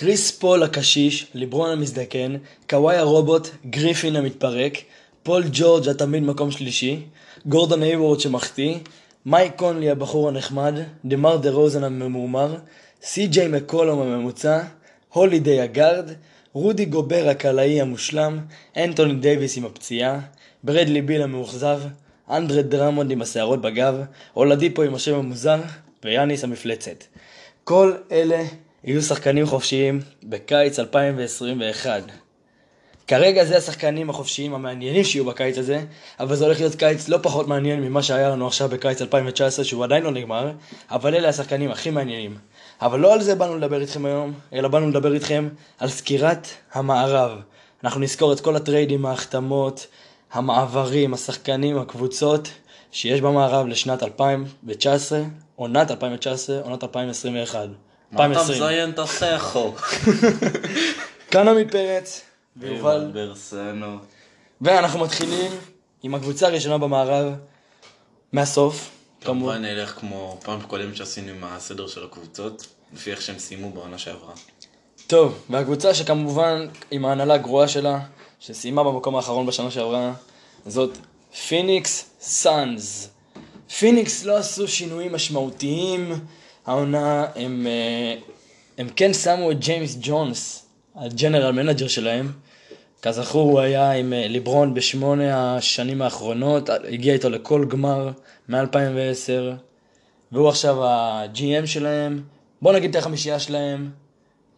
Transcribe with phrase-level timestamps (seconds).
[0.00, 2.36] קריס פול הקשיש, ליברון המזדקן,
[2.70, 4.78] קוואי הרובוט, גריפין המתפרק,
[5.22, 7.02] פול ג'ורג' התמיד מקום שלישי,
[7.46, 8.74] גורדון היוורד שמחטיא,
[9.26, 10.74] מייק קונלי הבחור הנחמד,
[11.04, 12.56] דמר דה רוזן הממורמר,
[13.02, 14.60] סי.ג'יי מקולום הממוצע,
[15.12, 16.10] הולידיי ה guard,
[16.52, 18.38] רודי גובר הקלעי המושלם,
[18.76, 20.20] אנטוני דייוויס עם הפציעה,
[20.64, 21.80] ברדלי ביל המאוכזב,
[22.30, 23.94] אנדרה דרמונד עם השערות בגב,
[24.36, 25.60] אולדיפו עם השם המוזר,
[26.04, 27.04] ויאניס המפלצת.
[27.64, 28.42] כל אלה
[28.84, 32.02] יהיו שחקנים חופשיים בקיץ 2021.
[33.06, 35.84] כרגע זה השחקנים החופשיים המעניינים שיהיו בקיץ הזה,
[36.20, 39.84] אבל זה הולך להיות קיץ לא פחות מעניין ממה שהיה לנו עכשיו בקיץ 2019, שהוא
[39.84, 40.52] עדיין לא נגמר,
[40.90, 42.36] אבל אלה השחקנים הכי מעניינים.
[42.82, 45.48] אבל לא על זה באנו לדבר איתכם היום, אלא באנו לדבר איתכם
[45.78, 47.38] על סקירת המערב.
[47.84, 49.86] אנחנו נזכור את כל הטריידים, ההחתמות,
[50.32, 52.48] המעברים, השחקנים, הקבוצות
[52.92, 55.22] שיש במערב לשנת 2019,
[55.56, 57.68] עונת 2019, עונת 2021.
[58.12, 58.62] מה אתה 2020.
[58.62, 59.74] מזיין את הסכו?
[61.30, 62.22] כאן עמית פרץ
[62.56, 63.98] ויובל, ברסנו.
[64.60, 65.52] ואנחנו מתחילים
[66.02, 67.32] עם הקבוצה הראשונה במערב,
[68.32, 73.70] מהסוף, כמובן נלך כמו פעם קודם שעשינו עם הסדר של הקבוצות, לפי איך שהם סיימו
[73.70, 74.32] בעונה שעברה.
[75.06, 78.00] טוב, והקבוצה שכמובן עם ההנהלה הגרועה שלה,
[78.40, 80.12] שסיימה במקום האחרון בשנה שעברה,
[80.66, 80.98] זאת
[81.48, 83.10] פיניקס סאנז.
[83.78, 86.12] פיניקס לא עשו שינויים משמעותיים,
[86.66, 88.14] העונה הם, אה,
[88.78, 90.66] הם כן שמו את ג'יימס ג'ונס,
[90.96, 92.32] ה general manager שלהם.
[93.02, 98.10] כזכור הוא היה עם אה, ליברון בשמונה השנים האחרונות, הגיע איתו לכל גמר
[98.48, 99.56] מ-2010,
[100.32, 102.22] והוא עכשיו ה-GM שלהם.
[102.62, 103.90] בוא נגיד את החמישייה שלהם,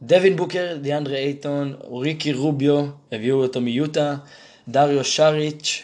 [0.02, 4.16] דווין בוקר, דיאנדרה אייטון, ריקי רוביו, הביאו אותו מיוטה,
[4.68, 5.82] דריו שריץ'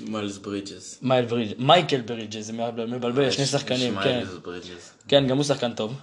[0.00, 0.98] מיילס ברידג'ס.
[1.02, 2.52] ברידג', מייקל ברידג', זה
[2.88, 4.22] מבלבל, שני שחקנים, כן.
[4.42, 4.92] ברידג'ס.
[5.08, 5.94] כן, גם הוא שחקן טוב.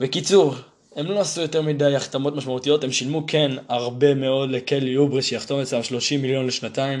[0.00, 0.54] בקיצור,
[0.96, 5.60] הם לא עשו יותר מדי החתמות משמעותיות, הם שילמו כן הרבה מאוד לקלי אוברי שיחתום
[5.60, 6.98] אצלם 30 מיליון לשנתיים,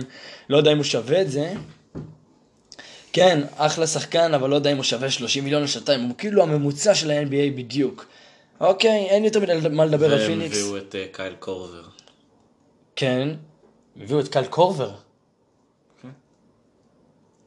[0.48, 1.52] לא יודע אם הוא שווה את זה.
[3.12, 6.94] כן, אחלה שחקן, אבל לא יודע אם הוא שווה 30 מיליון לשנתיים, הוא כאילו הממוצע
[6.94, 8.06] של ה-NBA בדיוק.
[8.62, 10.56] אוקיי, אין יותר מדי מה לדבר עליהם, פיניקס.
[10.56, 11.82] הביאו את אה, קייל קורבר.
[12.96, 13.28] כן,
[13.96, 14.90] הביאו את קייל קורבר.
[16.02, 16.08] כן.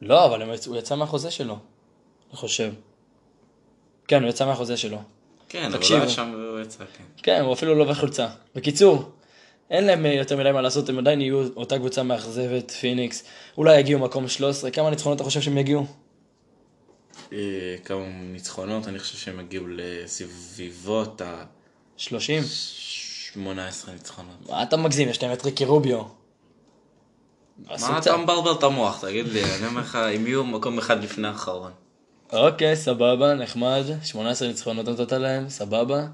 [0.02, 1.58] לא, אבל הוא יצא מהחוזה שלו,
[2.30, 2.72] אני חושב.
[4.08, 4.98] כן, הוא יצא מהחוזה שלו.
[5.48, 5.84] כן, אבל.
[5.88, 7.04] הוא היה שם והוא יצא, כן.
[7.22, 8.28] כן, הוא אפילו לא בחולצה.
[8.54, 9.10] בקיצור,
[9.70, 13.24] אין להם אה, יותר מדי מה לעשות, הם עדיין יהיו אותה קבוצה מאכזבת, פיניקס.
[13.58, 15.86] אולי יגיעו מקום 13, כמה ניצחונות אתה חושב שהם יגיעו?
[17.32, 17.38] אה,
[17.84, 21.22] כמה ניצחונות, אני חושב שהם הגיעו לסביבות
[21.96, 22.42] 30?
[22.42, 24.50] ה-18 ניצחונות.
[24.50, 25.08] מה אתה מגזים?
[25.08, 26.02] יש להם את ריקי רוביו.
[27.58, 27.98] מה.
[27.98, 31.72] אתה מבלבל את המוח, תגיד לי, אני אומר לך, הם יהיו מקום אחד לפני האחרון.
[32.32, 33.82] אוקיי, סבבה, נחמד.
[34.04, 36.06] 18 ניצחונות נתת להם, סבבה.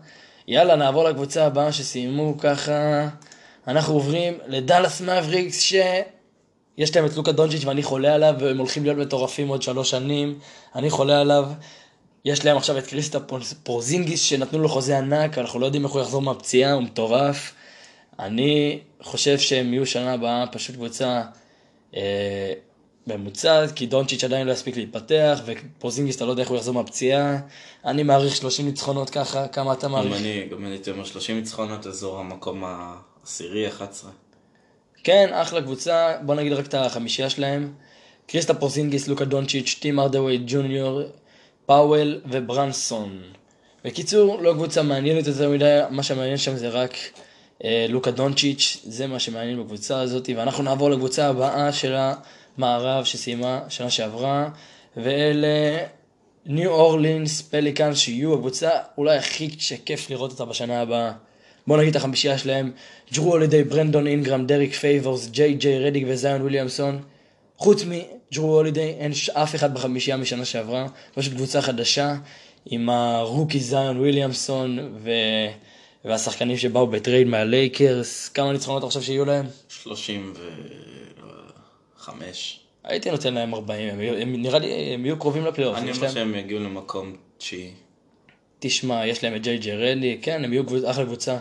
[0.49, 3.09] יאללה, נעבור לקבוצה הבאה שסיימו ככה.
[3.69, 5.61] אנחנו עוברים לדאלאס מאבריקס,
[6.79, 10.39] שיש להם את לוקה דונג'יץ' ואני חולה עליו, והם הולכים להיות מטורפים עוד שלוש שנים.
[10.75, 11.45] אני חולה עליו.
[12.25, 13.19] יש להם עכשיו את קריסטה
[13.63, 17.55] פורזינגיס שנתנו לו חוזה ענק, אנחנו לא יודעים איך הוא יחזור מהפציעה, הוא מטורף.
[18.19, 21.23] אני חושב שהם יהיו שנה הבאה פשוט קבוצה
[21.97, 22.53] אה,
[23.07, 27.39] ממוצעת, כי דונצ'יץ' עדיין לא יספיק להתפתח, ופורזינגיס אתה לא יודע איך הוא יחזור מהפציעה.
[27.85, 30.21] אני מעריך 30 ניצחונות ככה, כמה אתה גם מעריך?
[30.21, 34.11] אני, גם אני הייתי אומר 30 ניצחונות, אזור המקום העשירי, 11.
[35.05, 37.73] כן, אחלה קבוצה, בוא נגיד רק את החמישייה שלהם.
[38.27, 41.01] קריסטפס פורזינגיס, לוקה דונצ'יץ', טים הארדוויי ג'וניור,
[41.67, 43.23] פאוול וברנסון.
[43.85, 46.95] בקיצור, לא קבוצה מעניינת יותר מדי, מה שמעניין שם זה רק
[47.65, 53.61] אה, לוקה דונצ'יץ', זה מה שמעניין בקבוצה הזאת, ואנחנו נעבור לקבוצה הבאה של המערב שסיימה
[53.69, 54.49] שנה שעברה,
[54.97, 55.79] ואלה
[56.47, 61.13] ניו אורלינס פליקאנס, שיהיו הקבוצה אולי הכי שכיף לראות אותה בשנה הבאה.
[61.67, 62.73] בוא נגיד את החמישייה שלהם,
[63.15, 67.03] ג'רו הולידיי, ברנדון אינגרם, דריק פייבורס, ג'יי ג'יי רדיק וזיון וויליאמסון.
[67.57, 72.15] חוץ מג'רו הולידיי, אין אף אחד בחמישייה משנה שעברה, פשוט קבוצה חדשה
[72.67, 75.11] עם ה rookie זיון וויליאמסון ו...
[76.05, 79.47] והשחקנים שבאו ב trade מהלייקרס, כמה ניצחונות חושב שיהיו להם?
[79.69, 82.61] 35.
[82.85, 85.77] הייתי נותן להם 40, הם, הם נראה לי, הם יהיו קרובים לפלייאוף.
[85.77, 87.71] אני אומר שהם יגיעו למקום תשיעי.
[88.63, 91.37] תשמע, יש להם את ג'יי ג'יי רדי, כן, הם יהיו קבוצה, אחלה קבוצה.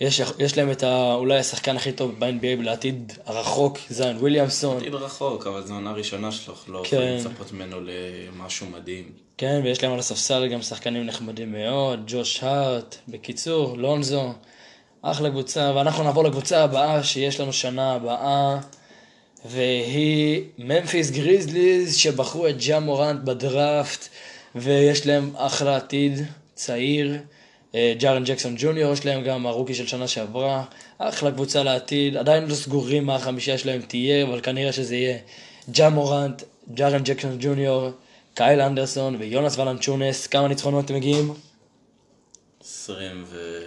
[0.00, 4.76] יש, יש להם את ה, אולי השחקן הכי טוב ב-NBA לעתיד הרחוק, זיון וויליאמסון.
[4.76, 6.96] עתיד רחוק, אבל זו עונה ראשונה שלו, לא כן.
[6.96, 9.04] יכולים לצפות ממנו למשהו מדהים.
[9.38, 14.32] כן, ויש להם על הספסל גם שחקנים נחמדים מאוד, ג'וש הארט, בקיצור, לונזו,
[15.02, 18.58] אחלה קבוצה, ואנחנו נעבור לקבוצה הבאה שיש לנו שנה הבאה,
[19.44, 24.08] והיא ממפיס גריזליז שבחרו את ג'ה מורנט בדראפט
[24.54, 26.24] ויש להם אחלה עתיד,
[26.60, 27.18] צעיר.
[27.74, 30.64] אה, ג'ארן ג'קסון ג'וניור יש להם גם ה rookie של שנה שעברה,
[30.98, 35.18] אחלה קבוצה לעתיד, עדיין לא סגורים מה החמישייה שלהם תהיה, אבל כנראה שזה יהיה
[35.70, 36.42] ג'ה מורנט,
[36.74, 37.90] ג'ארן ג'קסון ג'וניור,
[38.34, 41.34] קייל אנדרסון ויונס ולנצ'ונס, כמה ניצחונות אתם מגיעים?
[42.64, 43.60] 20 ו...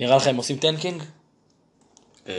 [0.00, 1.02] נראה לך הם עושים tanking?
[2.28, 2.34] אה,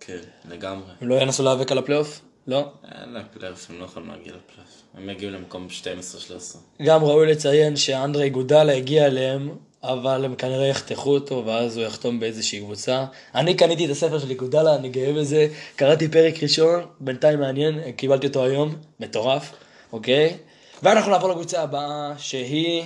[0.00, 0.92] כן, לגמרי.
[1.00, 2.20] הם לא ינסו להיאבק על הפלייאוף?
[2.46, 2.68] לא?
[3.12, 4.82] להם פלייאוף, הם לא יכולים להגיע לפלייאוף.
[4.94, 6.84] הם יגיעו למקום 12-13.
[6.84, 12.20] גם ראוי לציין שאנדרה איגודלה הגיע אליהם, אבל הם כנראה יחתכו אותו, ואז הוא יחתום
[12.20, 13.04] באיזושהי קבוצה.
[13.34, 15.48] אני קניתי את הספר של איגודלה, אני גאה בזה.
[15.76, 19.52] קראתי פרק ראשון, בינתיים מעניין, קיבלתי אותו היום, מטורף,
[19.92, 20.36] אוקיי?
[20.82, 22.84] ואנחנו נעבור לקבוצה הבאה, שהיא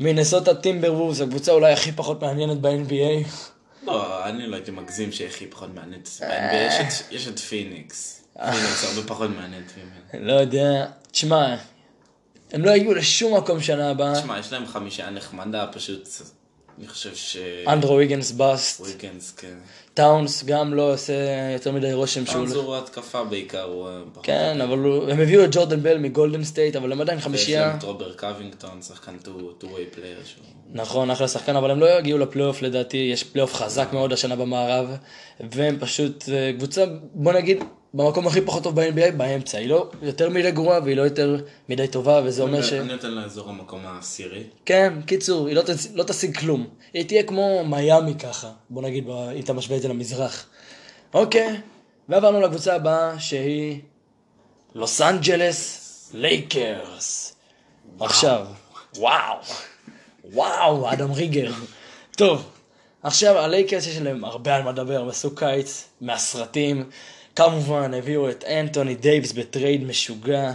[0.00, 3.28] מינסוטה טימברוולבס, הקבוצה אולי הכי פחות מעניינת ב-NBA.
[3.82, 6.08] לא, אני לא הייתי מגזים שהיא הכי פחות מעניינת.
[6.20, 8.25] ב-NBA יש את פיניקס.
[8.38, 9.56] הרבה פחות ממנו.
[10.20, 11.56] לא יודע, תשמע,
[12.52, 14.20] הם לא הגיעו לשום מקום שנה הבאה.
[14.20, 16.08] תשמע, יש להם חמישה נחמדה, פשוט...
[16.78, 17.36] אני חושב ש...
[17.68, 19.54] אנדרו ויגינס bust, ויגינס, כן.
[19.94, 21.12] טאונס גם לא עושה
[21.52, 22.34] יותר מדי רושם שהוא...
[22.34, 23.88] טאונזור התקפה בעיקר, הוא...
[23.88, 23.92] אה,
[24.22, 27.66] כן, אבל הוא- הם הביאו את ג'ורדן בל מגולדן סטייט, אבל הם עדיין ויש חמישייה.
[27.66, 29.16] להם את רוברט קובינגטון, שחקן
[29.94, 30.44] player שהוא...
[30.72, 34.96] נכון, אחלה שחקן, אבל הם לא יגיעו לפלייאוף לדעתי, יש פלייאוף חזק מאוד השנה במערב,
[35.40, 36.84] והם פשוט אה, קבוצה,
[37.14, 37.64] בוא נגיד,
[37.96, 39.58] במקום הכי פחות טוב ב-NBA, באמצע.
[39.58, 41.36] היא לא יותר מדי גרועה והיא לא יותר
[41.68, 42.72] מדי טובה, וזה אומר ש...
[42.72, 44.42] אני נותן לה אזור המקום העשירי.
[44.64, 45.86] כן, קיצור, היא לא, תש...
[45.94, 46.66] לא תשיג כלום.
[46.92, 49.08] היא תהיה כמו מיאמי ככה, בוא נגיד.
[49.08, 50.46] אם אתה משווה את זה למזרח.
[51.14, 51.60] אוקיי,
[52.08, 53.80] ועברנו לקבוצה הבאה, שהיא
[54.74, 57.36] לוס אנג'לס לייקרס.
[58.00, 58.46] עכשיו,
[58.96, 59.36] וואו,
[60.24, 61.52] וואו, אדם ריגר.
[62.16, 62.44] טוב,
[63.02, 66.84] עכשיו הלייקרס יש להם הרבה על מה לדבר, הם עשו קיץ מהסרטים.
[67.36, 70.52] כמובן, הביאו את אנטוני דייוויס בטרייד משוגע,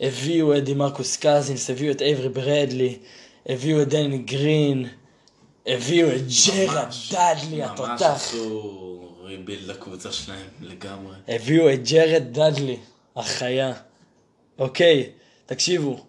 [0.00, 2.98] הביאו את דימרקוס קזינס, הביאו את אייברי ברדלי,
[3.46, 4.88] הביאו את דני גרין,
[5.66, 11.14] הביאו את ג'רד דאדלי ממש התותח, עשו rebuild לקבוצה שלהם לגמרי.
[11.28, 12.76] הביאו את ג'רד דאדלי,
[13.16, 13.72] החיה.
[14.58, 15.10] אוקיי,
[15.46, 16.00] תקשיבו,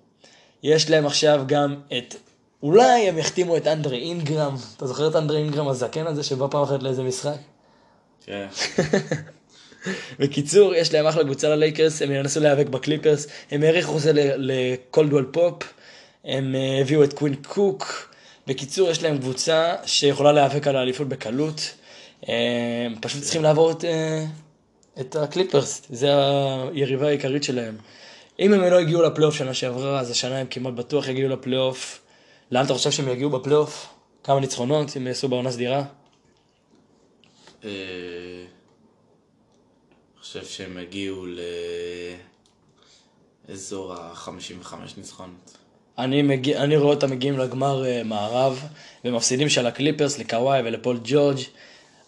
[0.64, 2.16] יש להם עכשיו גם את...
[2.64, 6.64] אולי הם יחתימו את אנדרי אינגרם, אתה זוכר את אנדרי אינגרם הזקן הזה שבא פעם
[6.64, 7.38] אחת לאיזה משחק?
[8.26, 8.48] כן.
[10.20, 15.74] בקיצור, יש להם אחלה קבוצה ללייקרס, הם ינסו להיאבק בקליפרס, הם האריכו זה לקולדוול פופ,
[16.26, 18.14] הם אה, הביאו את קווין קוק,
[18.48, 21.74] בקיצור, יש להם קבוצה שיכולה להיאבק על האליפות בקלות,
[22.30, 22.34] אה,
[22.86, 24.26] הם פשוט צריכים לעבור את, אה,
[25.00, 26.10] את הקליפרס, זה
[26.74, 27.78] היריבה העיקרית שלהם.
[28.40, 32.02] אם הם לא הגיעו לפלייאוף שנה שעברה, אז השנה הם כמעט בטוח יגיעו לפלייאוף.
[32.52, 33.88] לאן אתה חושב שהם יגיעו בפלייאוף?
[34.24, 35.84] כמה ניצחונות הם יעשו בעונה סדירה?
[40.28, 41.26] חושב שהם הגיעו
[43.50, 45.58] לאזור ה-55 ניצחונות.
[45.98, 48.64] אני, מגיע, אני רואה אותם מגיעים לגמר uh, מערב,
[49.06, 51.38] ומפסידים של הקליפרס לקוואי ולפול ג'ורג',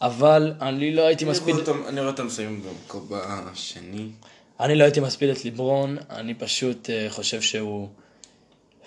[0.01, 4.07] אבל אני לא הייתי אני מספיד, אותם- אני רואה אותם מסיימים במקום השני.
[4.59, 7.87] אני לא הייתי מספיד את ליברון, אני פשוט uh, חושב שהוא,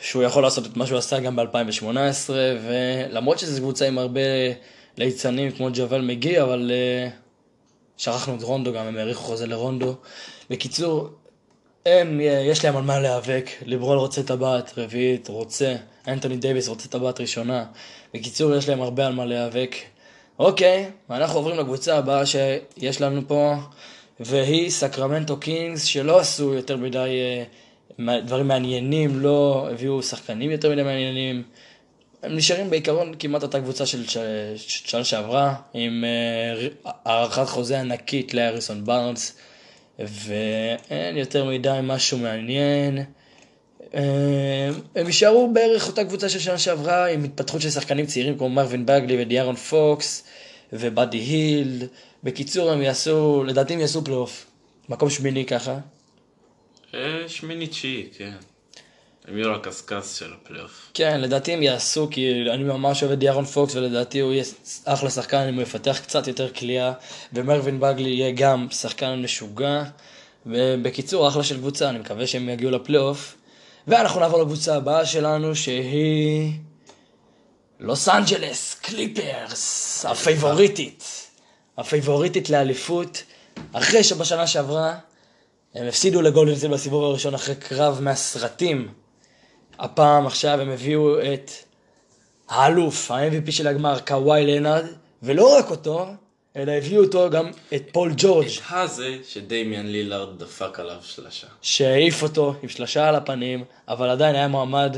[0.01, 2.31] שהוא יכול לעשות את מה שהוא עשה גם ב-2018,
[2.67, 4.21] ולמרות שזו קבוצה עם הרבה
[4.97, 7.22] ליצנים כמו ג'וול מגי, אבל uh,
[7.97, 9.95] שכחנו את רונדו גם, הם האריכו חוזה לרונדו.
[10.51, 11.09] בקיצור,
[11.87, 15.75] הם, יש להם על מה להיאבק, ליברון רוצה טבעת רביעית, רוצה,
[16.09, 17.65] אנטוני דייוויס רוצה טבעת ראשונה.
[18.15, 19.77] בקיצור, יש להם הרבה על מה להיאבק.
[20.39, 23.55] אוקיי, ואנחנו עוברים לקבוצה הבאה שיש לנו פה,
[24.21, 27.21] והיא סקרמנטו קינגס, שלא עשו יותר מדי
[28.01, 31.43] אה, דברים מעניינים, לא הביאו שחקנים יותר מדי מעניינים.
[32.23, 34.05] הם נשארים בעיקרון כמעט אותה קבוצה של
[34.57, 36.69] שנה שעברה, עם אה,
[37.05, 39.37] הארכת חוזה ענקית להריסון בארנס,
[39.99, 42.99] ואין יותר מדי משהו מעניין.
[43.95, 48.49] אה, הם יישארו בערך אותה קבוצה של שנה שעברה, עם התפתחות של שחקנים צעירים כמו
[48.49, 50.25] מרווין בגלי ודיארון פוקס
[50.73, 51.87] ובאדי היל.
[52.23, 54.47] בקיצור, הם יעשו, לדעתי הם יעשו פלייאוף.
[54.89, 55.79] מקום שמיני ככה.
[56.95, 58.33] אה, שמיני תשיעי, כן.
[59.29, 60.91] הם יהיו הקשקש של הפלייאוף.
[60.95, 64.45] כן, לדעתי הם יעשו, כי אני ממש אוהב את דיארון פוקס, ולדעתי הוא יהיה
[64.85, 66.93] אחלה שחקן אם הוא יפתח קצת יותר קליעה,
[67.33, 69.83] ומרווין בגלי יהיה גם שחקן משוגע.
[70.47, 73.35] ובקיצור, אחלה של קבוצה, אני מקווה שהם יגיעו לפלייאוף.
[73.87, 76.53] ואנחנו נעבור לקבוצה הבאה שלנו, שהיא...
[77.81, 81.05] לוס אנג'לס, קליפרס, הפייבוריטית.
[81.79, 83.23] הפייבוריטית לאליפות,
[83.73, 84.95] אחרי שבשנה שעברה
[85.75, 89.02] הם הפסידו לגולדן סטייט בסיבוב הראשון אחרי קרב מהסרטים.
[89.79, 91.51] הפעם עכשיו הם הביאו את
[92.49, 94.85] האלוף, ה-MVP של הגמר, קוואי לנארד,
[95.23, 96.07] ולא רק אותו,
[96.57, 101.47] אלא הביאו אותו גם את פול ג'ורג', את הזה שדמיאן לילארד דפק עליו שלשה.
[101.63, 104.97] שהעיף אותו עם שלושה על הפנים, אבל עדיין היה מועמד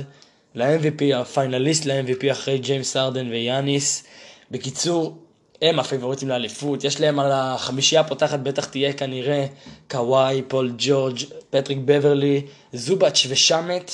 [0.54, 4.04] ל-MVP, הפיינליסט ל-MVP אחרי ג'יימס הארדן ויאניס.
[4.50, 5.18] בקיצור,
[5.62, 9.46] הם הפייבוריטים לאליפות, יש להם על החמישייה הפותחת בטח תהיה כנראה
[9.90, 11.18] קוואי, פול ג'ורג',
[11.50, 13.90] פטריק בברלי, זובאץ' ושמט,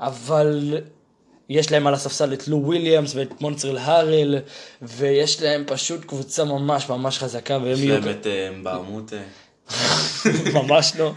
[0.00, 0.78] אבל
[1.48, 4.38] יש להם על הספסל את לו וויליאמס ואת מונטרז הארל,
[4.82, 7.80] ויש להם פשוט קבוצה ממש ממש חזקה, יש.
[7.80, 9.16] להם את אה, מבה א-מוטה.
[10.54, 11.12] ממש לא.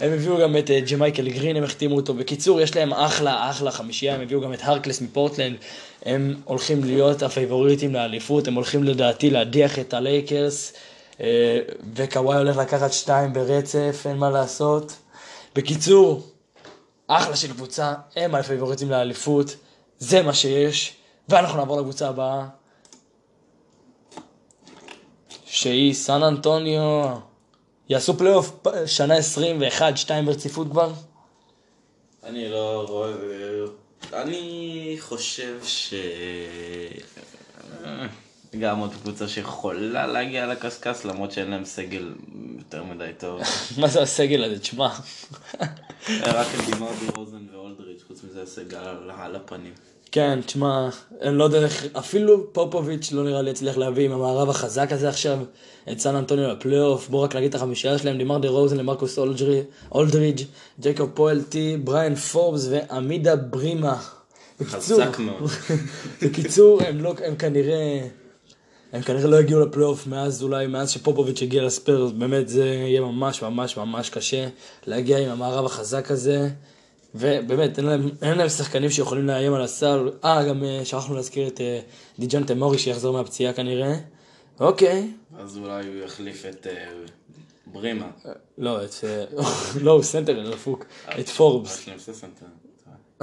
[0.00, 2.14] הם הביאו גם את אה, ג'מייקל גרין, הם החתימו אותו.
[2.14, 5.56] בקיצור, יש להם אחלה, אחלה חמישייה, הם הביאו גם את הרקלס מפורטלנד.
[6.04, 10.72] הם הולכים להיות הפייבוריטים לאליפות, הם הולכים לדעתי להדיח את הלייקרס,
[11.20, 11.58] אה,
[11.94, 14.92] וקוואי הולך לקחת שתיים ברצף, אין מה לעשות.
[15.54, 16.22] בקיצור,
[17.06, 19.56] אחלה של קבוצה, הם הפייבוריטים לאליפות,
[19.98, 20.96] זה מה שיש,
[21.28, 22.46] ואנחנו נעבור לקבוצה הבאה,
[25.46, 27.16] שהיא סן אנטוניו.
[27.88, 30.92] יעשו פלייאוף שנה 21, 2 ברציפות כבר?
[32.24, 33.12] אני לא רואה...
[34.12, 35.94] אני חושב ש...
[38.58, 42.14] גם עוד קבוצה שיכולה להגיע לקשקש, למרות שאין להם סגל
[42.58, 43.40] יותר מדי טוב.
[43.80, 44.58] מה זה הסגל הזה?
[44.58, 44.88] תשמע.
[46.22, 49.72] רק את דמאר דרוזן ואולדריץ', חוץ מזה הסגל על- על הפנים.
[50.12, 50.88] כן, תשמע,
[51.22, 55.08] אני לא יודע איך, אפילו פופוביץ' לא נראה לי הצליח להביא עם המערב החזק הזה
[55.08, 55.38] עכשיו
[55.92, 59.62] את סן אנטוניו לפלייאוף, בואו רק להגיד את החמישייה שלהם, דמאר דה רוזן למרקוס אולדרי-
[59.92, 60.44] אולדריץ',
[60.80, 63.96] ג'ייקוב פולטל, בריאן פורבס ועמידה ברימה.
[64.64, 65.50] חזק מאוד.
[66.22, 68.00] בקיצור, הם לא, הם כנראה,
[68.92, 73.42] הם כנראה לא הגיעו לפלייאוף מאז אולי, מאז שפופוביץ' הגיע לספרס, באמת זה יהיה ממש
[73.42, 74.48] ממש ממש קשה
[74.86, 76.48] להגיע עם המערב החזק הזה,
[77.14, 81.48] ובאמת, אין להם, אין להם שחקנים שיכולים לאיים על הסל, אה, גם אה, שכחנו להזכיר
[81.48, 81.80] את אה,
[82.18, 83.94] דיג'ונטה מורי שיחזור מהפציעה כנראה,
[84.60, 86.88] אוקיי, אז אולי הוא יחליף את אה,
[87.66, 88.10] ברימה.
[88.58, 89.24] לא, את, אה,
[89.84, 90.84] לא, הוא סנטר, דפוק,
[91.20, 91.88] את פורבס.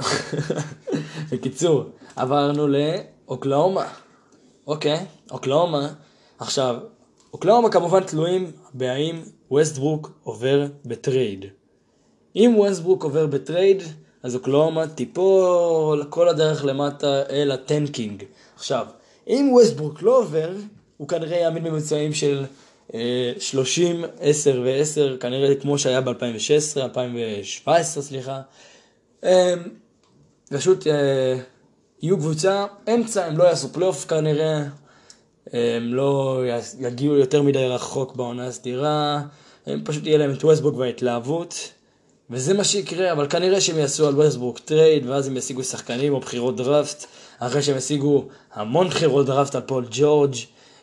[1.32, 1.84] בקיצור,
[2.16, 4.03] עברנו לאוקלהומה.
[4.66, 5.88] אוקיי, אוקלהומה.
[6.38, 6.76] עכשיו,
[7.32, 11.44] אוקלהומה כמובן תלויים בהאם ווסטברוק עובר בטרייד.
[12.36, 13.82] אם ווסטברוק עובר בטרייד,
[14.22, 18.24] אז אוקלהומה תיפול כל הדרך למטה אל ה tanking.
[18.56, 18.86] עכשיו,
[19.28, 20.50] אם ווסטברוק לא עובר,
[20.96, 22.44] הוא כנראה יעמיד ממוצעים של
[22.94, 28.40] אה, 30, 10 ו-10, כנראה כמו שהיה ב-2016, 2017, סליחה.
[29.24, 29.54] אה,
[30.50, 31.36] פשוט אה,
[32.04, 34.62] יהיו קבוצה אמצע, הם לא יעשו פלייאוף כנראה,
[35.52, 36.42] הם לא
[36.80, 39.22] יגיעו יותר מדי רחוק בעונה הסדירה,
[39.66, 41.70] הם פשוט יהיה להם את ווסטברוק וההתלהבות,
[42.30, 46.20] וזה מה שיקרה, אבל כנראה שהם יעשו על ווסטברוק טרייד, ואז הם ישיגו שחקנים או
[46.20, 47.04] בחירות דראפט,
[47.38, 50.34] אחרי שהם ישיגו המון בחירות דראפט על פול ג'ורג',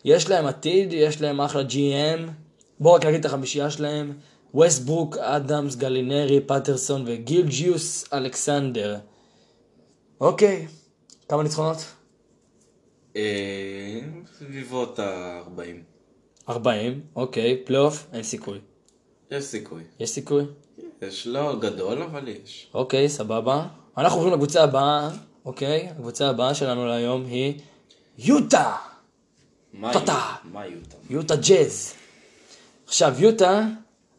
[0.05, 2.29] יש להם עתיד, יש להם אחלה GM,
[2.79, 4.13] בואו רק נגיד את החמישייה שלהם,
[4.53, 8.97] ווסטברוק, אדמס, גלינארי, פטרסון וגילג'יוס אלכסנדר.
[10.21, 10.67] אוקיי,
[11.31, 11.77] כמה ניצחונות?
[13.15, 13.99] אה,
[14.37, 16.49] סביבות ה-40.
[16.49, 18.59] 40, אוקיי, פלייאוף, אין סיכוי.
[19.31, 19.83] יש סיכוי.
[19.99, 20.45] יש סיכוי?
[21.01, 22.67] יש לא גדול, אבל יש.
[22.73, 23.67] אוקיי, סבבה.
[23.97, 25.09] אנחנו עוברים לקבוצה הבאה,
[25.45, 27.59] אוקיי, הקבוצה הבאה שלנו להיום היא
[28.17, 28.75] יוטה!
[29.73, 29.91] מה.
[29.93, 30.35] יוטה?
[30.43, 30.95] מה יוטה?
[31.09, 31.93] יוטה ג'אז.
[32.87, 33.67] עכשיו, יוטה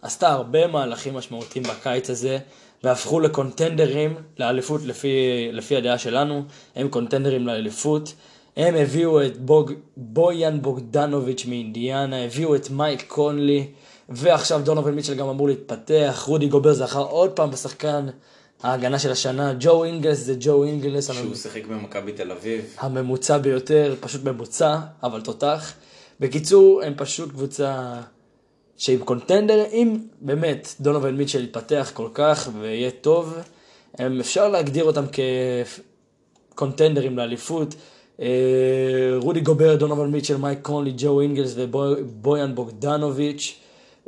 [0.02, 2.38] עשתה הרבה מהלכים משמעותיים בקיץ הזה,
[2.84, 6.42] והפכו לקונטנדרים לאליפות לפי, לפי הדעה שלנו,
[6.76, 8.14] הם קונטנדרים לאליפות.
[8.56, 13.66] הם הביאו את בוג, בויאן בוגדנוביץ' מאינדיאנה, הביאו את מייק קונלי,
[14.08, 18.06] ועכשיו דונובל מיטשל גם אמור להתפתח, רודי גובר זכה עוד פעם בשחקן
[18.62, 22.76] ההגנה של השנה, ג'ו אינגלס זה ג'ו אינגלס, שהוא שיחק במכבי תל אביב.
[22.78, 25.72] הממוצע ביותר, פשוט ממוצע, אבל תותח.
[26.20, 27.94] בקיצור, הם פשוט קבוצה
[28.82, 33.34] שהיא contender, אם באמת דונובל מיטשל יתפתח כל כך ויהיה טוב,
[33.98, 35.04] הם אפשר להגדיר אותם
[36.54, 37.74] כקונטנדרים לאליפות.
[38.20, 38.26] אה,
[39.16, 43.54] רודי גובר, דונובל מיטשל, מייק קונלי, ג'ו אינגלס ובויאן בוגדנוביץ',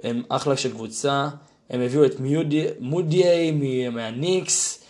[0.03, 1.29] הם אחלה של קבוצה.
[1.71, 3.53] הם הביאו את מיודי- מודיאיי
[3.93, 4.85] מהניקס,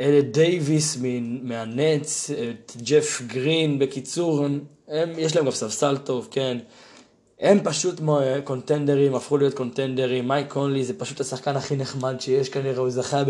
[0.00, 0.98] אד דייוויס
[1.42, 4.46] מהנטס, את ג'ף גרין, בקיצור,
[4.88, 6.58] הם, יש להם גם ספסל טוב, כן.
[7.40, 12.48] הם פשוט כמו קונטנדרים, הפכו להיות קונטנדרים, מייק קונלי זה פשוט השחקן הכי נחמד שיש
[12.48, 13.22] כנראה, הוא זכה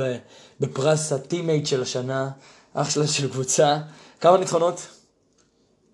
[0.60, 2.30] בפרס ה teammate של השנה,
[2.74, 3.78] אחלה של קבוצה.
[4.20, 4.88] כמה ניצחונות?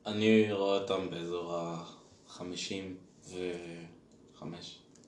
[0.06, 2.42] אני רואה אותם באזור ה-55.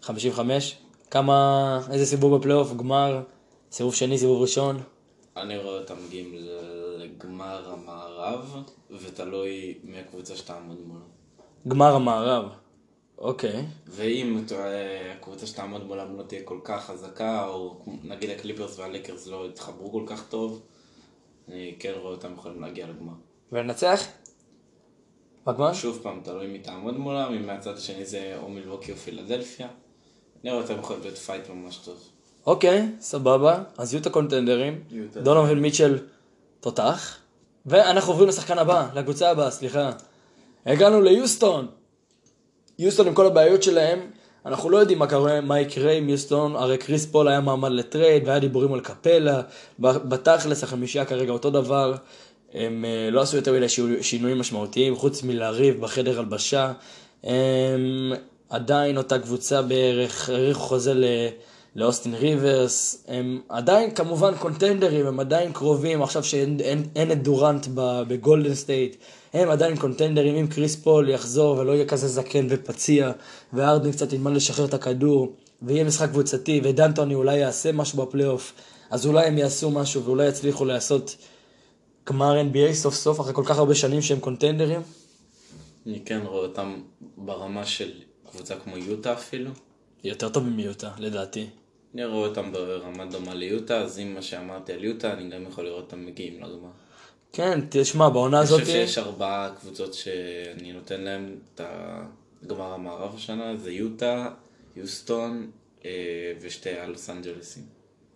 [0.02, 0.76] 55?
[1.10, 2.72] כמה, איזה סיבוב בפלייאוף?
[2.72, 3.22] גמר?
[3.72, 4.80] סיבוב שני, סיבוב ראשון?
[5.36, 6.34] אני רואה אותם מגיעים
[6.98, 8.56] לגמר המערב,
[8.90, 11.04] ותלוי מי הקבוצה שתעמוד מולו.
[11.68, 12.65] גמר המערב.
[13.18, 13.64] אוקיי.
[13.86, 19.26] ואם אתה רואה, הקבוצה שתעמוד מולם לא תהיה כל כך חזקה, או נגיד הקליפרס והלייקרס
[19.26, 20.62] לא יתחברו כל כך טוב,
[21.48, 23.12] אני כן רואה אותם יכולים להגיע לגמר.
[23.52, 24.06] ולנצח?
[25.46, 25.72] בגמר?
[25.72, 29.68] שוב פעם, תלוי מי תעמוד מולם, אם מהצד השני זה או מילווקי או פילדלפיה.
[30.42, 32.08] אני רואה אותם יכולים להיות fight ממש טוב.
[32.46, 33.62] אוקיי, סבבה.
[33.78, 34.84] אז יהיו את הקונטנדרים.
[35.12, 35.98] דונובל מיטשל
[36.60, 37.18] תותח.
[37.66, 39.90] ואנחנו עוברים לשחקן הבא, לקבוצה הבאה, סליחה.
[40.66, 41.68] הגענו ליוסטון.
[42.78, 44.00] יוסטון עם כל הבעיות שלהם,
[44.46, 48.28] אנחנו לא יודעים מה קורה, מה יקרה עם יוסטון, הרי קריס פול היה מועמד לטרייד
[48.28, 49.40] והיה דיבורים על קפלה,
[49.78, 51.94] בתכלס החמישייה כרגע אותו דבר,
[52.54, 56.72] הם אה, לא עשו יותר מדי שינו- שינויים משמעותיים, חוץ מלריב בחדר הלבשה,
[57.24, 58.12] הם
[58.50, 61.04] עדיין אותה קבוצה בערך, האריכו חוזה ל...
[61.76, 67.66] לאוסטין ריברס, הם עדיין כמובן קונטנדרים, הם עדיין קרובים, עכשיו שאין אין, אין את דורנט
[68.08, 68.96] בגולדן סטייט,
[69.32, 73.12] הם עדיין קונטנדרים, אם קריס פול יחזור ולא יהיה כזה זקן ופצוע,
[73.52, 78.52] והארדן קצת ילמד לשחרר את הכדור, ויהיה משחק קבוצתי, ודנטוני אולי יעשה משהו בפלייאוף,
[78.90, 81.16] אז אולי הם יעשו משהו ואולי יצליחו לעשות
[82.08, 84.80] גמר NBA סוף סוף, אחרי כל כך הרבה שנים שהם קונטנדרים.
[85.86, 86.80] אני כן רואה אותם
[87.16, 87.90] ברמה של
[88.30, 89.50] קבוצה כמו יוטה אפילו.
[90.04, 91.46] יותר טוב מיוטה, לדעתי.
[91.94, 95.64] אני רואה אותם ברמה דומה ליוטה, אז אם מה שאמרתי על יוטה, אני גם יכול
[95.64, 96.70] לראות אותם מגיעים לגמר.
[97.32, 98.60] כן, תשמע, בעונה אני הזאת...
[98.60, 101.60] חושב שיש ארבעה קבוצות שאני נותן להם את
[102.42, 104.30] הגמר המערב השנה, זה יוטה,
[104.76, 105.50] יוסטון
[105.84, 105.90] אה,
[106.40, 107.62] ושתי הלוס אנג'לסים.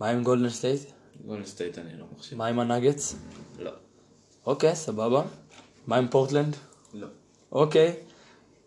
[0.01, 0.81] מה עם גולדן סטייט?
[1.27, 2.39] גולדן סטייט אני לא מחשיב.
[2.39, 3.17] מה עם הנאגטס?
[3.59, 3.71] לא.
[4.47, 5.23] אוקיי, סבבה.
[5.87, 6.57] מה עם פורטלנד?
[6.95, 7.07] לא.
[7.53, 7.95] אוקיי.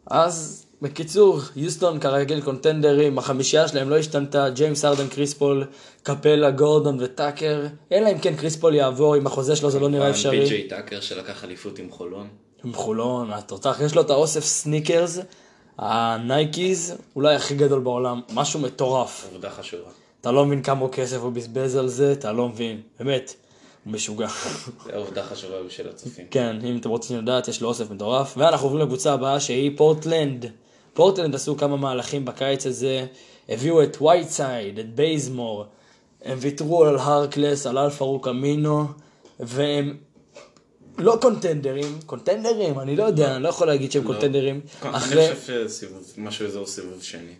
[0.05, 5.66] אז, בקיצור, יוסטון כרגיל קונטנדרים, החמישייה שלהם לא השתנתה, ג'יימס הארדן, קריס פול,
[6.04, 10.10] קפלה, גורדון וטאקר, אלא אם כן קריס פול יעבור, עם החוזה שלו זה לא נראה
[10.10, 10.42] אפשרי.
[10.42, 12.28] פי.ג'יי טאקר שלקח אליפות עם חולון.
[12.63, 15.20] עם חולון, התותח, יש לו את האוסף סניקרס,
[15.77, 19.28] הנייקיז, אולי הכי גדול בעולם, משהו מטורף.
[19.30, 19.90] עבודה חשובה.
[20.22, 23.34] אתה לא מבין כמה כסף הוא בזבז על זה, אתה לא מבין, באמת,
[23.86, 24.28] הוא משוגע.
[24.86, 26.25] זה עבודה חשובה בשביל הצופים.
[26.31, 28.34] כן, אם אתם רוצים לדעת, יש לו אוסף מטורף.
[28.38, 30.51] ואנחנו עוברים לקבוצה הבאה שהיא פורטלנד.
[30.94, 33.06] פורטלנד עשו כמה מהלכים בקיץ הזה,
[33.50, 35.66] הביאו את וייטסייד, את בייזמור,
[36.24, 38.86] הם ויתרו על הארקלס, על אל-פארוק אמינו,
[39.40, 39.98] והם
[40.98, 44.62] לא קונטנדרים, קונטנדרים, אני לא יודע, אני לא יכול להגיד שהם קונטנדרים.
[44.82, 47.34] אני אחרי, חושב שסיבוב, משהו אזור סיבוב שני.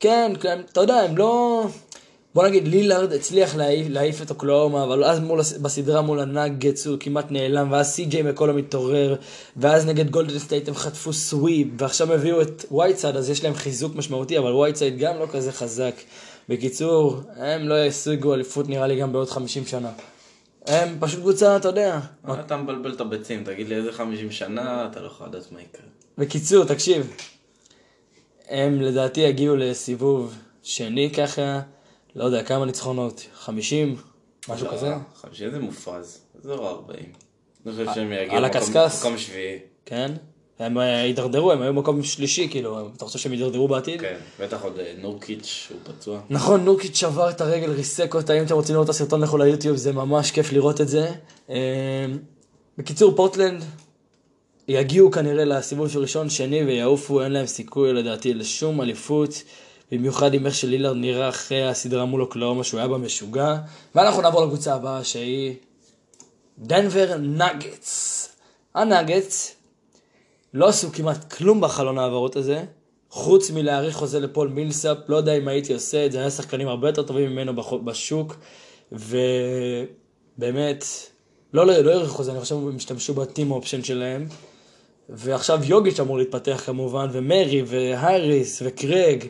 [0.00, 1.64] כן, כן, אתה יודע, הם לא...
[2.34, 6.96] בוא נגיד, לילארד הצליח להעיף, להעיף את אוקלהומה, אבל אז מול, בסדרה מול הנאגטס הוא
[7.00, 9.16] כמעט נעלם, ואז סי.ג'יי מקולו מתעורר,
[9.56, 13.94] ואז נגד גולדן סטייט הם חטפו sweep, ועכשיו הביאו את וייטסייד, אז יש להם חיזוק
[13.94, 15.94] משמעותי, אבל וייטסייד גם לא כזה חזק.
[16.48, 19.90] בקיצור, הם לא ישיגו אליפות נראה לי גם בעוד 50 שנה.
[20.66, 22.00] הם פשוט קבוצה, אתה יודע.
[22.40, 23.44] אתה מבלבל את הביצים?
[23.44, 25.86] תגיד לי איזה 50 שנה, אתה לא יכול לדעת מה יקרה.
[26.18, 27.12] בקיצור, תקשיב,
[28.48, 31.60] הם לדעתי יגיעו לסיבוב שני ככה,
[32.18, 33.26] לא יודע, כמה ניצחונות?
[33.34, 33.96] 50?
[34.48, 34.94] משהו לא, כזה?
[35.14, 37.04] 50 זה מופרז, אזור 40.
[37.66, 39.58] אני חושב שהם יגיעו למקום- שביעי.
[39.86, 40.12] כן?
[40.58, 44.00] הם אה, הידרדרו, הם היו במקום שלישי, כאילו, אתה חושב שהם הידרדרו בעתיד?
[44.00, 46.20] כן, בטח עוד אה, נורקיץ' הוא פצוע.
[46.30, 49.76] נכון, נורקיץ' שבר את הרגל, ריסק אותה, אם אתם רוצים לראות את הסרטון לכו ליוטיוב,
[49.76, 51.10] זה ממש כיף לראות את זה.
[51.50, 51.56] אה,
[52.78, 53.64] בקיצור, פורטלנד
[54.68, 59.42] יגיעו כנראה לסיבוב של ראשון, שני ויעופו, אין להם סיכוי לדעתי לשום אליפות,
[59.92, 63.56] במיוחד עם איך שלילארד נראה אחרי הסדרה מול אוקלאומה שהוא היה בה משוגע.
[63.94, 65.54] ואנחנו נעבור לקבוצה הבאה שהיא
[66.58, 68.28] דנבר נגטס.
[68.74, 69.54] הנגטס
[70.54, 72.64] לא עשו כמעט כלום בחלון ההעברות הזה,
[73.10, 76.88] חוץ מלהאריך חוזה לפול מילסאפ, לא יודע אם הייתי עושה את זה, היה שחקנים הרבה
[76.88, 77.52] יותר טובים ממנו
[77.84, 78.36] בשוק,
[78.92, 80.84] ובאמת,
[81.54, 84.26] לא, לא, לא חוזה, אני חושב שהם השתמשו בטים אופשן שלהם,
[85.08, 89.24] ועכשיו יוגיץ' אמור להתפתח כמובן, ומרי, והאריס, וקרג,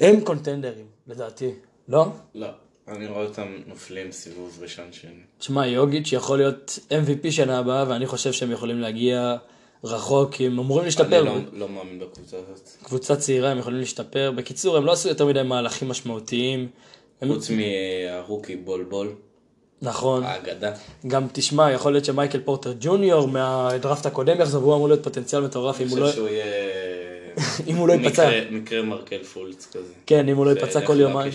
[0.00, 1.50] הם קונטנדרים, לדעתי,
[1.88, 2.06] לא?
[2.34, 2.46] לא,
[2.88, 5.10] אני רואה אותם נופלים סיבוב ראשון שני.
[5.38, 9.36] תשמע, יוגיץ' יכול להיות MVP שנה הבאה, ואני חושב שהם יכולים להגיע
[9.84, 11.20] רחוק, כי הם אמורים להשתפר.
[11.20, 12.68] אני לא- לא מאמין בקבוצה הזאת.
[12.82, 14.32] קבוצה צעירה, הם יכולים להשתפר.
[14.36, 16.68] בקיצור, הם לא עשו יותר מדי מהלכים משמעותיים.
[17.20, 17.28] הם...
[17.34, 19.12] חוץ מהרוקי בולבול,
[19.82, 20.22] נכון.
[20.22, 20.72] האגדה.
[21.06, 25.80] גם תשמע, יכול להיות שמייקל פורטר ג'וניור מהדראפט הקודם יחזור, והוא אמור להיות פוטנציאל מטורף
[25.80, 26.04] אם אני הוא לא...
[26.06, 26.44] חושב שהוא יהיה...
[27.68, 28.30] אם הוא לא ייפצע.
[28.50, 29.92] מקרה- מרקל פולץ כזה.
[30.06, 31.32] כן, אם הוא לא ייפצע כל יומיים.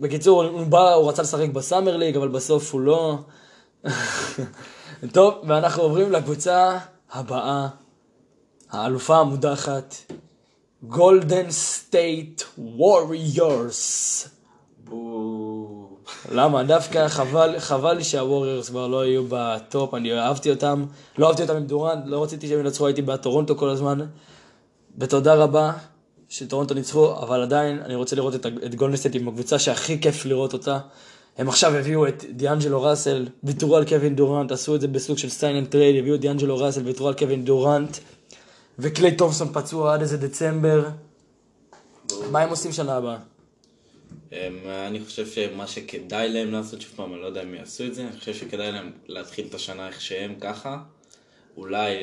[0.00, 3.18] בקיצור, הוא בא, הוא רצה לשחק בסאמר ליג, אבל בסוף הוא לא.
[5.12, 6.78] טוב, ואנחנו עוברים לקבוצה
[7.12, 7.68] הבאה,
[8.70, 9.94] האלופה המודחת,
[10.82, 14.28] גולדן סטייט ווריורס.
[16.32, 16.62] למה?
[16.62, 20.84] דווקא חבל, חבל לי שהווריורס כבר לא יהיו בטופ, אני אהבתי אותם,
[21.18, 23.98] לא אהבתי אותם עם דורנט, לא רציתי שהם ינצחו, הייתי בטורונטו כל הזמן.
[24.98, 25.72] ותודה רבה
[26.28, 30.52] שטורונטו ניצחו, אבל עדיין אני רוצה לראות את, את גולדנסטייט עם הקבוצה שהכי כיף לראות
[30.52, 30.78] אותה.
[31.38, 35.28] הם עכשיו הביאו את דיאנג'לו ראסל, ויתרו על קווין דורנט, עשו את זה בסוג של
[35.28, 37.96] sign and trade, הביאו את דיאנג'לו ראסל, ויתרו על קווין דורנט,
[38.78, 40.88] וקליי תומפסון פצוע עד איזה דצמבר.
[42.30, 43.16] מה הם עושים שנה הבאה?
[44.32, 47.94] הם, אני חושב שמה שכדאי להם לעשות, שוב פעם, אני לא יודע אם יעשו את
[47.94, 50.78] זה, אני חושב שכדאי להם להתחיל את השנה איך שהם ככה.
[51.56, 51.96] אולי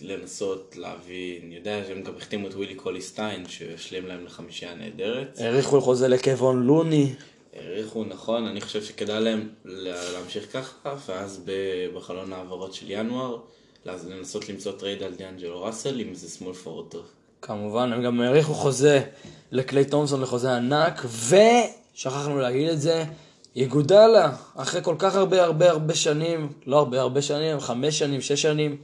[0.00, 5.38] לנסות להביא, אני יודע שהם גם החתימו את ווילי קוליסטיין, שישלים להם לחמישייה נהדרת.
[5.40, 7.12] האריכו חוזה לקוון לוני.
[7.56, 11.44] העריכו, נכון, אני חושב שכדאי להם להמשיך ככה, ואז
[11.94, 13.38] בחלון ההעברות של ינואר,
[13.86, 17.04] לנסות למצוא trade על דיאנג'לו ראסל, אם זה שמאל פורט טוב.
[17.42, 19.02] כמובן, הם גם האריכו חוזה
[19.52, 23.04] לקליי תומפסון לחוזה ענק, ושכחנו להגיד את זה,
[23.56, 28.42] יגודלה, אחרי כל כך הרבה הרבה הרבה שנים, לא הרבה הרבה שנים, חמש שנים, שש
[28.42, 28.76] שנים,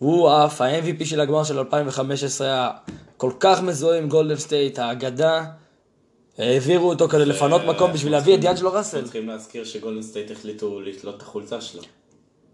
[0.00, 2.70] הוא עף, ה-MVP של הגמר של 2015 היה
[3.16, 5.44] כל כך מזוהה עם גולדן סטייט, האגדה,
[6.38, 9.02] העבירו אותו כדי לפנות מקום בשביל להביא את דיאנג'לו ראסל.
[9.02, 11.82] צריכים להזכיר שגולדן סטייט החליטו לתלות את החולצה שלו.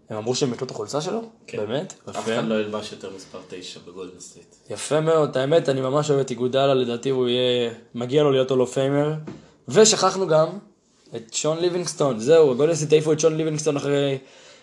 [0.09, 1.21] הם אמרו שהם יתלו את החולצה שלו?
[1.47, 1.57] כן.
[1.57, 1.93] באמת?
[2.09, 2.17] אף.
[2.17, 4.55] אחד לא ילבש יותר מספר 9 בגולדן סטייט.
[4.69, 8.62] יפה מאוד, האמת, אני ממש אוהב את איגודלה, לדעתי הוא יהיה, מגיע לו להיות Hall
[8.62, 9.13] of Famer.
[9.67, 10.47] ושכחנו גם
[11.15, 14.17] את שון ליבינגסטון, זהו, גולדן סטייט העיפו את שון ליבינגסטון אחרי,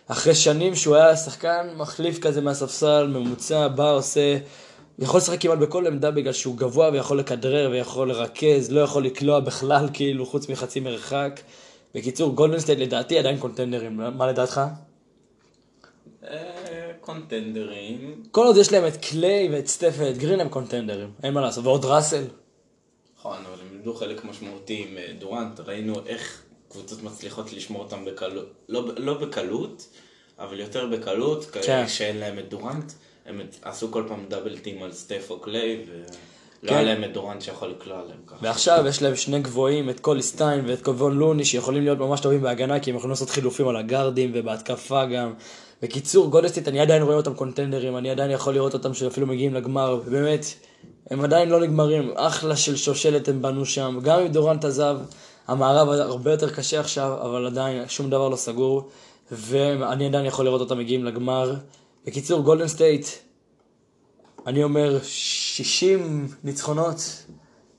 [0.09, 4.39] אחרי שנים שהוא היה שחקן מחליף כזה מהספסל, ממוצע, בא, עושה,
[4.99, 9.41] יכול לשחק כמעט בכל עמדה בגלל שהוא גבוה ויכול לכדרר ויכול לרכז, לא יכול לקלוע
[9.41, 11.41] בכלל כאילו, חוץ מחצי מרחק.
[11.95, 14.61] בקיצור, גולדנסטייט לדעתי עדיין קונטנדרים, מה לדעתך?
[16.25, 18.23] אה, קונטנדרים.
[18.31, 21.65] כל עוד יש להם את קליי ואת סטף ואת גרין הם קונטנדרים, אין מה לעשות,
[21.65, 22.25] ועוד ראסל.
[23.19, 26.44] נכון, אבל הם איבדו חלק משמעותי עם אה, דורנט, ראינו איך
[26.75, 29.87] קבוצות מצליחות לשמור אותם בקלות, לא, לא בקלות,
[30.39, 31.61] אבל יותר בקלות, כן.
[31.63, 31.89] כן.
[31.89, 32.93] שאין להם את דורנט,
[33.27, 36.75] הם עשו כל פעם double team על סטף או קליי, ולא כן.
[36.75, 38.37] היה להם את דורנט שיכול לקלוע עליהם ככה.
[38.43, 42.81] ועכשיו יש להם שני גבוהים, את קוליסטיין ואת קבון לוני, שיכולים להיות ממש טובים בהגנה,
[42.81, 45.33] כי הם יכולים לעשות חילופים על הגארדים ובהתקפה גם.
[45.83, 49.55] בקיצור, גולדן סטייט, אני עדיין רואה אותם קונטנדרים, אני עדיין יכול לראות אותם שאפילו מגיעים
[49.55, 50.45] לגמר, ובאמת,
[51.11, 54.99] הם עדיין לא נגמרים, אחלה של שושלת הם בנו שם, גם אם דורנט עזב,
[55.47, 58.89] המערב הרבה יותר קשה עכשיו, אבל עדיין שום דבר לא סגור,
[59.33, 61.55] ואני עדיין יכול לראות אותם מגיעים לגמר.
[62.07, 63.07] בקיצור, גולדן סטייט,
[64.47, 67.25] אני אומר 60 ניצחונות,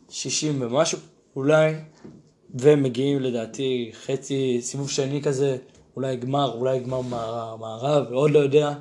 [0.10, 0.99] 60 ומשהו
[1.36, 1.73] אולי,
[2.56, 5.58] ומגיעים לדעתי חצי סיבוב שני כזה,
[5.95, 7.01] אולי גמר, אולי גמר
[7.60, 8.73] מערב, עוד לא יודע.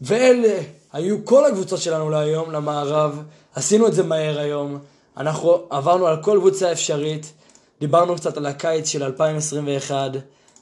[0.00, 0.60] ואלה
[0.92, 3.22] היו כל הקבוצות שלנו להיום, למערב.
[3.54, 4.78] עשינו את זה מהר היום.
[5.16, 7.32] אנחנו עברנו על כל קבוצה אפשרית.
[7.82, 10.10] דיברנו קצת על הקיץ של 2021.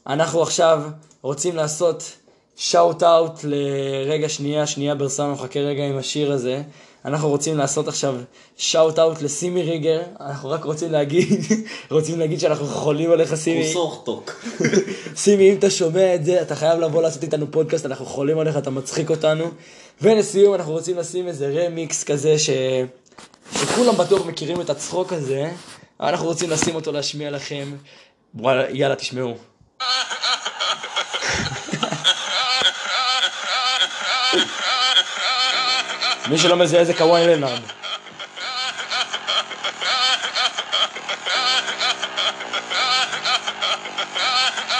[0.06, 0.82] אנחנו עכשיו
[1.22, 2.12] רוצים לעשות
[2.56, 6.62] shout out לרגע שנייה, שנייה ברסנו, חכה רגע עם השיר הזה.
[7.04, 8.14] אנחנו רוצים לעשות עכשיו
[8.56, 10.02] shout out לשימי ריגר.
[10.20, 11.28] אנחנו רק רוצים להגיד,
[11.90, 13.72] רוצים להגיד שאנחנו חולים עליך שימי.
[13.72, 14.44] סורטוק.
[15.16, 18.56] שימי, אם אתה שומע את זה, אתה חייב לבוא לעשות איתנו פודקאסט, אנחנו חולים עליך,
[18.56, 19.44] אתה מצחיק אותנו.
[20.02, 22.50] ולסיום, אנחנו רוצים לשים איזה רמיקס כזה ש...
[23.54, 25.50] שכולם בטוח מכירים את הצחוק הזה,
[26.02, 27.76] אנחנו רוצים לשים אותו להשמיע לכם.
[28.70, 29.36] יאללה, תשמעו.
[36.28, 37.62] מי שלא מזהה זה קוואי לנארד.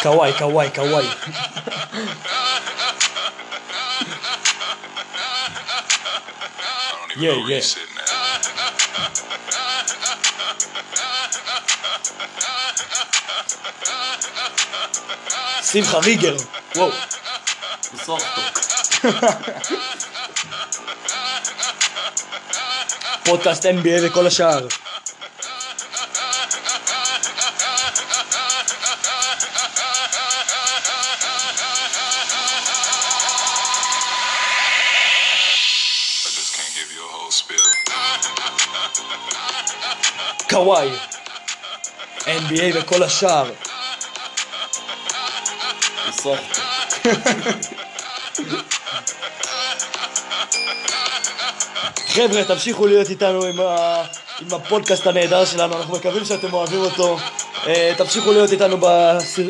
[0.03, 1.07] קוואי, קוואי, קוואי.
[7.17, 7.90] Yeah, yeah.
[15.73, 16.37] שמחה ריגר.
[16.77, 16.91] וואו.
[18.05, 18.61] סורטוק.
[23.25, 24.67] פודקאסט NBA וכל השאר.
[40.51, 40.91] קוואי.
[42.27, 43.51] NBA וכל השאר.
[46.23, 46.57] סורטוק.
[52.09, 54.03] חבר'ה, תמשיכו להיות איתנו עם, ה...
[54.41, 57.19] עם הפודקאסט הנהדר שלנו, אנחנו מקווים שאתם אוהבים אותו.
[57.67, 58.77] אה, תמשיכו להיות איתנו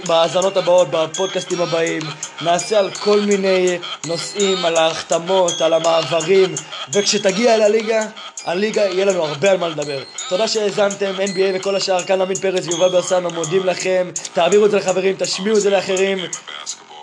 [0.06, 2.02] בהאזנות הבאות, בפודקאסטים הבאים.
[2.42, 6.54] נעשה על כל מיני נושאים, על ההחתמות, על המעברים,
[6.92, 8.06] וכשתגיע אל הליגה,
[8.44, 10.02] הליגה יהיה לנו הרבה על מה לדבר.
[10.28, 14.10] תודה שהאזנתם, NBA וכל השאר, כאן עמית פרץ ויובל ברסנו, מודים לכם.
[14.32, 16.18] תעבירו את זה לחברים, תשמיעו את זה לאחרים.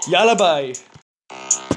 [0.08, 0.74] יאללה ביי.